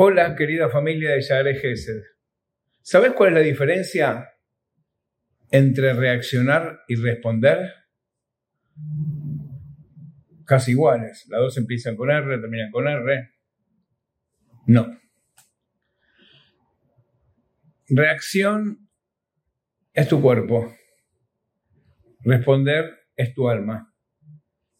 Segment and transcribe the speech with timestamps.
[0.00, 2.02] Hola, querida familia de Yahre Gesed.
[2.82, 4.30] ¿Sabes cuál es la diferencia
[5.50, 7.58] entre reaccionar y responder?
[10.44, 11.26] Casi iguales.
[11.28, 13.30] Las dos empiezan con R, terminan con R.
[14.66, 14.86] No.
[17.88, 18.88] Reacción
[19.92, 20.74] es tu cuerpo.
[22.20, 23.87] Responder es tu alma.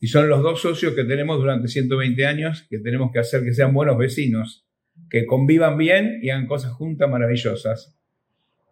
[0.00, 3.52] Y son los dos socios que tenemos durante 120 años que tenemos que hacer que
[3.52, 4.68] sean buenos vecinos
[5.10, 7.96] que convivan bien y hagan cosas juntas maravillosas.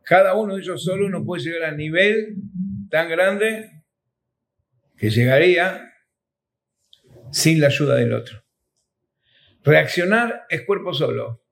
[0.05, 2.37] Cada uno de ellos solo no puede llegar al nivel
[2.91, 3.83] tan grande
[4.97, 5.93] que llegaría
[7.33, 8.45] sin la ayuda del otro.
[9.65, 11.43] Reaccionar es cuerpo solo.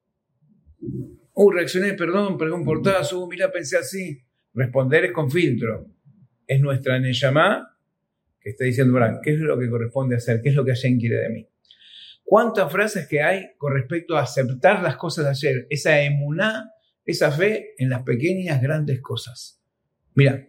[1.32, 4.22] Uh, reaccioné, perdón, perdón portazo, uh, mira, pensé así.
[4.52, 5.90] Responder es con filtro.
[6.46, 7.73] Es nuestra Neyamá
[8.44, 10.42] que está diciendo, ¿qué es lo que corresponde hacer?
[10.42, 11.48] ¿Qué es lo que Hashem quiere de mí?
[12.22, 15.66] ¿Cuántas frases que hay con respecto a aceptar las cosas de ayer?
[15.70, 16.70] Esa emuná,
[17.06, 19.62] esa fe en las pequeñas, grandes cosas.
[20.14, 20.46] Mira,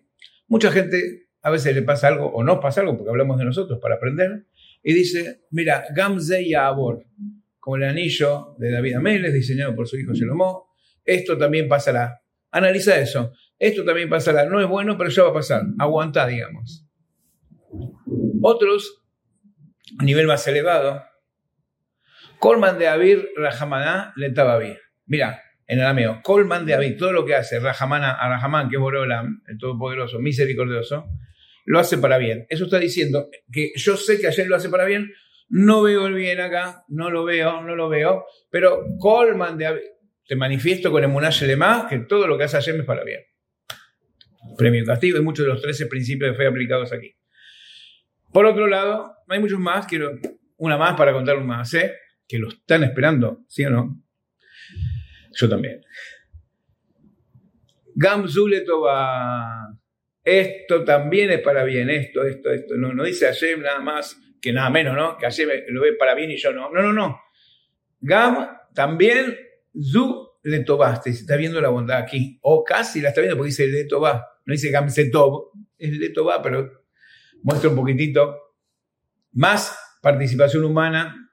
[0.48, 3.80] mucha gente a veces le pasa algo o no pasa algo porque hablamos de nosotros
[3.82, 4.46] para aprender
[4.84, 7.06] y dice, mira, Gamze Abor,
[7.60, 10.68] como el anillo de David Ameles diseñado por su hijo Shelomó,
[11.06, 12.22] esto también pasará.
[12.52, 13.32] Analiza eso.
[13.58, 14.46] Esto también pasará.
[14.46, 15.64] No es bueno, pero ya va a pasar.
[15.80, 16.85] Aguanta, digamos.
[18.42, 19.04] Otros,
[20.00, 21.04] a nivel más elevado,
[22.40, 24.78] Colman de Abir Rajamaná le bien.
[25.08, 28.82] Mira, en arameo, Colman de Abir, todo lo que hace Rajamana a Rahamán, que es
[28.82, 31.06] Borolam, el Todopoderoso, misericordioso,
[31.66, 32.46] lo hace para bien.
[32.50, 35.12] Eso está diciendo que yo sé que ayer lo hace para bien,
[35.50, 39.84] no veo el bien acá, no lo veo, no lo veo, pero Colman de Abir,
[40.28, 43.22] te manifiesto con Emunash Lema que todo lo que hace ayer es para bien.
[44.58, 47.16] Premio castigo y muchos de los 13 principios de fe aplicados aquí.
[48.36, 50.12] Por otro lado, hay muchos más, quiero
[50.58, 51.94] una más para contar un más, ¿eh?
[52.28, 54.04] que lo están esperando, ¿sí o no?
[55.32, 55.82] Yo también.
[57.94, 59.80] Gamzuletova.
[60.22, 62.76] Esto también es para bien, esto, esto, esto.
[62.76, 65.18] No, no dice Hashem nada más que nada menos, ¿no?
[65.18, 66.70] Que Hashem lo ve para bien y yo no.
[66.72, 67.22] No, no, no.
[68.02, 69.34] Gam también
[69.82, 72.38] Zu le tobaste, está viendo la bondad aquí.
[72.42, 74.28] O casi la está viendo porque dice le toba.
[74.44, 76.85] No dice Gam Zetov, es le toba, pero
[77.46, 78.36] muestra un poquitito
[79.34, 81.30] más participación humana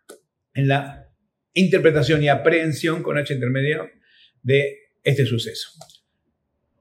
[0.52, 1.08] en la
[1.54, 3.88] interpretación y aprehensión con H intermedio
[4.42, 5.70] de este suceso.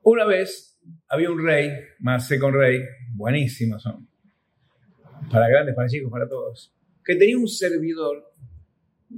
[0.04, 0.78] Una vez
[1.08, 2.82] había un rey, más con rey,
[3.14, 4.10] buenísimos son,
[5.32, 8.34] para grandes, para chicos, para todos, que tenía un servidor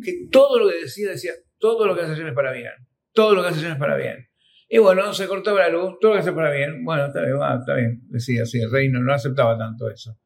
[0.04, 2.72] que todo lo que decía decía, todo lo que hace es para bien,
[3.14, 4.28] todo lo que hace es para bien.
[4.74, 7.36] Y bueno, se cortaba la luz, todo lo que hace para bien, bueno, está bien,
[7.60, 10.18] está bien, decía así, el rey no, aceptaba tanto eso.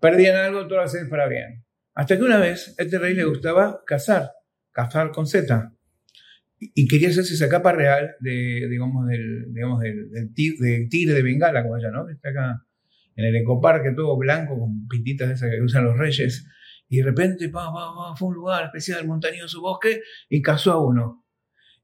[0.00, 1.62] Perdían algo, todo lo que hacen para bien.
[1.92, 4.30] Hasta que una vez a este rey le gustaba cazar,
[4.72, 5.74] cazar con Z.
[6.58, 11.76] Y quería hacerse esa capa real de, digamos, del, digamos, del, tigre, de Bengala, como
[11.76, 12.08] ella, ¿no?
[12.08, 12.64] Está acá
[13.14, 16.48] en el ecoparque todo blanco, con pintitas de esas que usan los reyes.
[16.88, 20.00] Y de repente, pa, pa, fue un lugar especial, montañoso bosque,
[20.30, 21.26] y cazó a uno.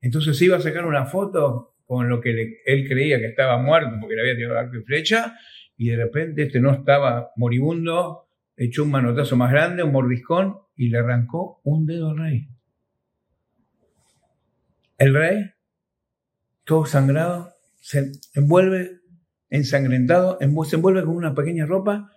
[0.01, 4.15] Entonces iba a sacar una foto con lo que él creía que estaba muerto porque
[4.15, 5.37] le había tirado arco y flecha,
[5.77, 10.89] y de repente este no estaba moribundo, echó un manotazo más grande, un mordiscón, y
[10.89, 12.49] le arrancó un dedo al rey.
[14.97, 15.51] El rey,
[16.65, 19.01] todo sangrado, se envuelve
[19.51, 22.11] ensangrentado, se envuelve con una pequeña ropa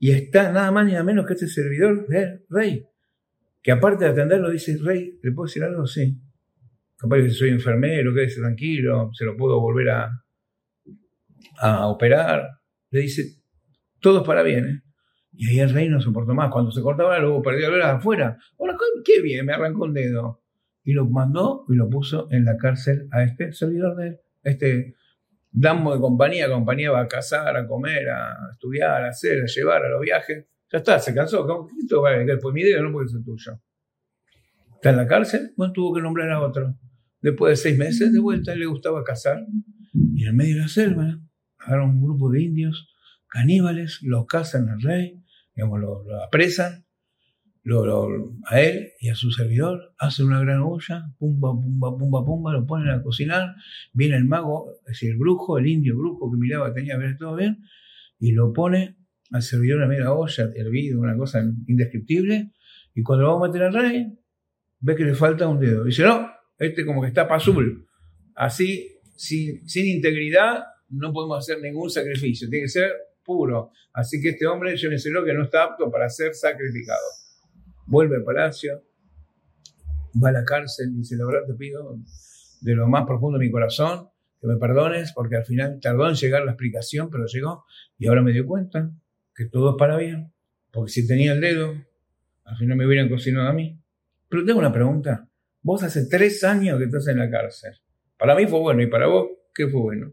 [0.00, 2.88] y está nada más ni nada menos que este servidor del rey,
[3.62, 5.86] que aparte de atenderlo dice, rey, ¿le puedo decir algo?
[5.86, 6.20] Sí.
[7.02, 10.24] Capaz que soy enfermero, quédese tranquilo, se lo puedo volver a,
[11.58, 12.48] a operar.
[12.90, 13.42] Le dice,
[14.00, 14.82] todo para bien, ¿eh?
[15.32, 16.52] Y ahí el rey no soportó más.
[16.52, 18.38] Cuando se cortaba luego la de afuera.
[18.56, 20.42] Ahora, qué bien, me arrancó un dedo.
[20.84, 24.94] Y lo mandó y lo puso en la cárcel a este servidor de él, este
[25.50, 26.48] damo de compañía.
[26.48, 30.46] Compañía va a cazar, a comer, a estudiar, a hacer, a llevar a los viajes.
[30.70, 31.44] Ya está, se cansó.
[31.46, 33.60] ¿Qué Después mi dedo no puede ser tuyo.
[34.74, 36.74] Está en la cárcel, bueno, tuvo que nombrar a otro.
[37.22, 39.46] Después de seis meses, de vuelta, le gustaba cazar.
[40.14, 41.20] Y en medio de la selva,
[41.58, 42.88] agarraron un grupo de indios
[43.28, 45.22] caníbales, lo cazan al rey
[45.54, 46.84] digamos, lo, apresan,
[47.62, 52.52] lo, a él y a su servidor, hacen una gran olla, pumba, pumba, pumba, pumba,
[52.52, 53.54] lo ponen a cocinar,
[53.92, 57.18] viene el mago, es decir, el brujo, el indio brujo que miraba, tenía que ver
[57.18, 57.62] todo bien,
[58.18, 58.96] y lo pone
[59.30, 62.52] al servidor en media olla, hervido, una cosa indescriptible,
[62.94, 64.18] y cuando lo vamos a meter al rey,
[64.80, 65.84] ve que le falta un dedo.
[65.84, 66.28] Dice, no,
[66.58, 67.88] este como que está azul.
[68.34, 72.48] Así, sin, integridad, no podemos hacer ningún sacrificio.
[72.48, 72.90] Tiene que ser
[73.24, 73.70] puro.
[73.92, 77.00] Así que este hombre, llévenselo que no está apto para ser sacrificado.
[77.86, 78.82] Vuelve al palacio,
[80.22, 81.96] va a la cárcel y dice, la verdad te pido
[82.60, 84.08] de lo más profundo de mi corazón
[84.40, 87.64] que me perdones porque al final tardó en llegar la explicación, pero llegó
[87.98, 88.90] y ahora me dio cuenta
[89.34, 90.32] que todo es para bien.
[90.72, 91.74] Porque si tenía el dedo,
[92.44, 93.78] al final me hubieran cocinado a mí.
[94.28, 95.28] Pero tengo una pregunta.
[95.62, 97.72] Vos hace tres años que estás en la cárcel.
[98.18, 100.12] Para mí fue bueno y para vos, ¿qué fue bueno?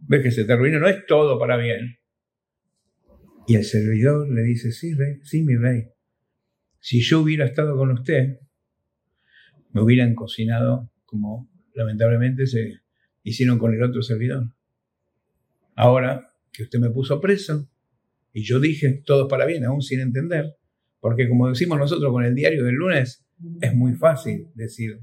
[0.00, 0.78] ¿Ves que se terminó?
[0.78, 1.98] No es todo para bien.
[3.46, 5.88] Y el servidor le dice, sí, rey, sí, mi rey.
[6.78, 8.38] Si yo hubiera estado con usted,
[9.70, 12.80] me hubieran cocinado como lamentablemente se
[13.22, 14.52] hicieron con el otro servidor.
[15.74, 17.70] Ahora que usted me puso preso
[18.32, 20.56] y yo dije todo para bien, aún sin entender,
[21.00, 23.24] porque como decimos nosotros con el diario del lunes,
[23.60, 25.00] es muy fácil decir,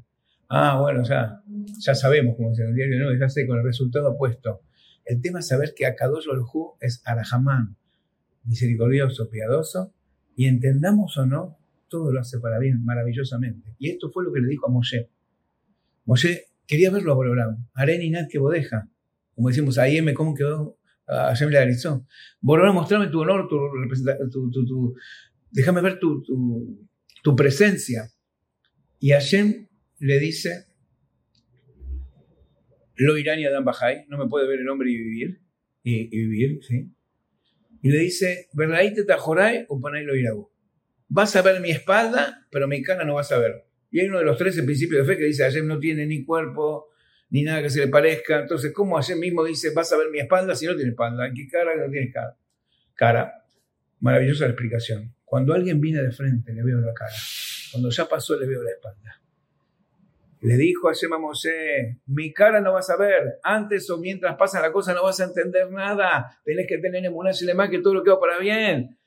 [0.50, 1.42] ah, bueno, ya,
[1.80, 4.62] ya sabemos cómo es el diario lunes, ya sé con el resultado opuesto.
[5.06, 7.78] El tema es saber que Akadosh Hu es Arahamán,
[8.44, 9.94] misericordioso, piadoso,
[10.36, 11.58] y entendamos o no,
[11.88, 13.76] todo lo hace para bien, maravillosamente.
[13.80, 15.10] Y esto fue lo que le dijo a Moshe.
[16.06, 18.88] Moshe quería verlo a Borolam, Areni Nat que bodeja.
[19.36, 20.78] Como decimos, ahí me cómo quedó,
[21.08, 22.06] Hashem le analizó.
[22.42, 23.58] Borolam, mostrame tu honor, tu,
[24.52, 24.96] tu,
[25.52, 26.24] déjame ver tu,
[27.24, 28.10] tu, presencia.
[29.00, 29.68] Y Hashem
[30.00, 30.66] le dice,
[32.96, 35.42] lo irán y Adam Bajay, no me puede ver el hombre y vivir,
[35.84, 36.92] y, vivir, ¿sí?
[37.82, 38.82] Y le dice, ¿verdad?
[39.08, 40.32] tajoray o panay lo irá?
[41.08, 43.66] Vas a ver mi espalda, pero mi cara no vas a ver.
[43.90, 46.24] Y hay uno de los tres principios de fe que dice, Hashem no tiene ni
[46.24, 46.90] cuerpo,
[47.30, 48.42] ni nada que se le parezca.
[48.42, 51.32] Entonces, ¿cómo Hashem mismo dice, vas a ver mi espalda si no tiene espalda?
[51.34, 52.38] ¿Qué cara no tiene cara?
[52.96, 53.34] Cara.
[54.02, 55.14] Maravillosa la explicación.
[55.26, 57.12] Cuando alguien viene de frente, le veo la cara.
[57.72, 59.22] Cuando ya pasó, le veo la espalda.
[60.42, 63.40] Le dijo a Hashem a Mosé, mi cara no vas a ver.
[63.44, 66.40] Antes o mientras pasa la cosa no vas a entender nada.
[66.46, 68.98] Tenés que tener en y más que todo lo que va para bien.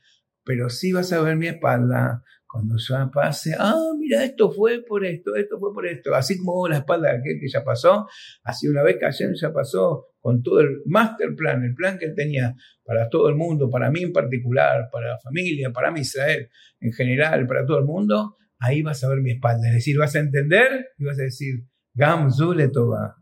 [0.45, 2.23] Pero sí vas a ver mi espalda
[2.53, 6.69] cuando ya pase, ah, mira, esto fue por esto, esto fue por esto, así como
[6.69, 8.07] la espalda de aquel que ya pasó,
[8.45, 12.05] así una vez que ayer ya pasó con todo el master plan, el plan que
[12.05, 12.55] él tenía
[12.85, 16.93] para todo el mundo, para mí en particular, para la familia, para mi Israel en
[16.93, 20.21] general, para todo el mundo, ahí vas a ver mi espalda, es decir, vas a
[20.21, 23.17] entender y vas a decir, Gam Zule Toba,